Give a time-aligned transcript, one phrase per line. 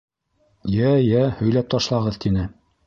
[0.77, 2.53] —Йә, йә, һөйләп ташлағыҙ!— тине.